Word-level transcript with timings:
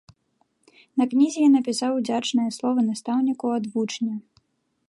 На 1.01 1.05
кнізе 1.11 1.39
я 1.43 1.49
напісаў 1.57 1.91
удзячныя 1.99 2.57
словы 2.57 2.81
настаўніку 2.89 3.45
ад 3.59 3.73
вучня. 3.75 4.13